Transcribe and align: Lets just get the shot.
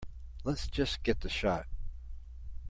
Lets 0.43 0.65
just 0.65 1.03
get 1.03 1.19
the 1.21 1.29
shot. 1.29 1.67